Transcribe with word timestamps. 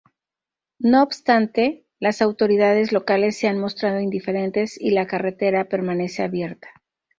No 0.79 1.03
obstante, 1.03 1.85
las 1.99 2.23
autoridades 2.23 2.91
locales 2.91 3.37
se 3.37 3.47
han 3.47 3.59
mostrado 3.59 3.99
indiferentes 3.99 4.81
y 4.81 4.89
la 4.89 5.05
carretera 5.05 5.65
permanece 5.69 6.23
abierta. 6.23 6.69